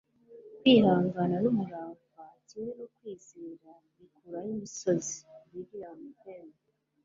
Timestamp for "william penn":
5.53-6.49